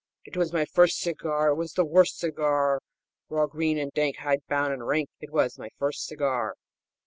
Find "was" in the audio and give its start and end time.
0.35-0.51, 1.57-1.73, 5.29-5.59